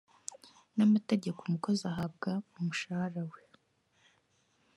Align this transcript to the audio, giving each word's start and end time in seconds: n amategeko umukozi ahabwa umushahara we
n 0.75 0.77
amategeko 0.85 1.39
umukozi 1.41 1.83
ahabwa 1.91 2.31
umushahara 2.57 3.21
we 3.31 3.41